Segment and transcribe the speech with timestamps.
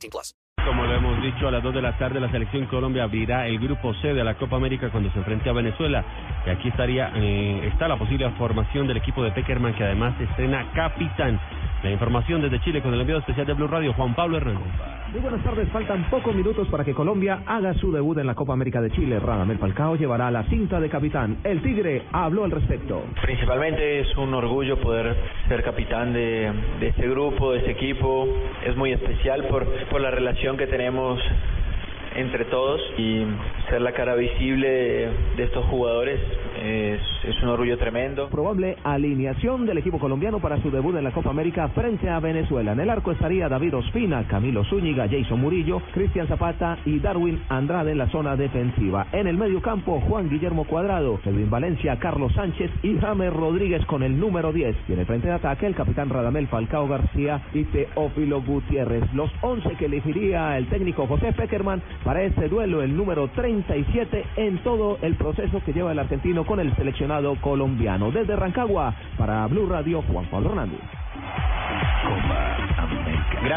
[0.00, 0.34] 18 plus.
[0.64, 3.58] Como lo hemos dicho, a las 2 de la tarde la selección Colombia abrirá el
[3.58, 6.04] grupo C de la Copa América cuando se enfrente a Venezuela.
[6.46, 10.70] Y aquí estaría eh, está la posible formación del equipo de Peckerman que además estrena
[10.74, 11.40] capitán.
[11.82, 14.60] La información desde Chile con el enviado especial de Blue Radio, Juan Pablo Hernández.
[15.12, 18.52] Muy buenas tardes, faltan pocos minutos para que Colombia haga su debut en la Copa
[18.52, 19.18] América de Chile.
[19.18, 21.38] Radamel Falcao llevará la cinta de capitán.
[21.42, 23.02] El Tigre habló al respecto.
[23.22, 25.16] Principalmente es un orgullo poder
[25.48, 28.28] ser capitán de, de este grupo, de este equipo.
[28.66, 31.18] Es muy especial por, por la relación que tenemos
[32.14, 33.24] entre todos y
[33.70, 36.20] ser la cara visible de, de estos jugadores
[36.60, 37.00] es,
[37.42, 38.28] un orgullo tremendo.
[38.28, 42.72] Probable alineación del equipo colombiano para su debut en la Copa América frente a Venezuela.
[42.72, 47.92] En el arco estaría David Ospina, Camilo Zúñiga, Jason Murillo, Cristian Zapata y Darwin Andrade
[47.92, 49.06] en la zona defensiva.
[49.12, 54.02] En el medio campo, Juan Guillermo Cuadrado, Edwin Valencia, Carlos Sánchez y James Rodríguez con
[54.02, 54.76] el número 10.
[54.88, 59.12] Y en el frente de ataque, el capitán Radamel Falcao García y Teófilo Gutiérrez.
[59.14, 64.58] Los 11 que elegiría el técnico José Peckerman para este duelo, el número 37 en
[64.58, 68.10] todo el proceso que lleva el argentino con el seleccionado colombiano.
[68.10, 70.80] Desde Rancagua, para Blue Radio, Juan Pablo Hernández.
[73.44, 73.50] Gracias.